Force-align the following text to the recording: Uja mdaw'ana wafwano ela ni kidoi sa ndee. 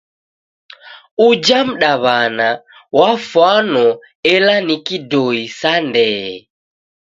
Uja 1.27 1.59
mdaw'ana 1.69 2.49
wafwano 2.97 3.85
ela 4.33 4.55
ni 4.67 4.75
kidoi 4.85 5.41
sa 5.59 5.71
ndee. 5.87 6.29